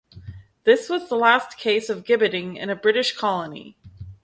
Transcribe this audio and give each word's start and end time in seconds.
This 0.63 0.89
was 0.89 1.07
the 1.09 1.15
last 1.15 1.59
case 1.59 1.87
of 1.87 2.03
gibbeting 2.03 2.57
in 2.57 2.71
a 2.71 2.75
British 2.75 3.15
colony. 3.15 3.77